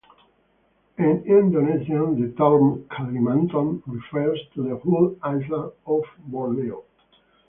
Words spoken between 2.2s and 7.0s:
term "Kalimantan" refers to the whole island of Borneo.